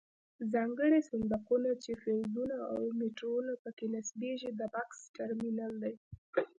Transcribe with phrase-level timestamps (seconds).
[0.53, 5.95] ځانګړي صندوقونه چې فیوزونه او میټرونه پکې نصبیږي د بکس ټرمینل دی.